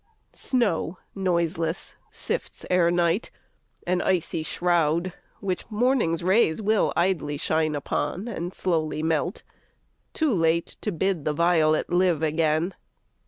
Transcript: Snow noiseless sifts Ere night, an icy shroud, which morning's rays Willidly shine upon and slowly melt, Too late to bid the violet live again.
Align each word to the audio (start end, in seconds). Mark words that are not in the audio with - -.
Snow 0.33 0.97
noiseless 1.13 1.95
sifts 2.09 2.65
Ere 2.71 2.89
night, 2.89 3.29
an 3.85 4.01
icy 4.01 4.41
shroud, 4.41 5.13
which 5.41 5.69
morning's 5.69 6.23
rays 6.23 6.59
Willidly 6.59 7.37
shine 7.39 7.75
upon 7.75 8.27
and 8.27 8.51
slowly 8.51 9.03
melt, 9.03 9.43
Too 10.13 10.33
late 10.33 10.75
to 10.81 10.91
bid 10.91 11.23
the 11.23 11.33
violet 11.33 11.91
live 11.91 12.23
again. 12.23 12.73